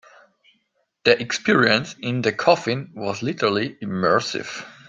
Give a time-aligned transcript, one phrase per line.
[1.03, 4.65] The experience in the coffin was literally immersive.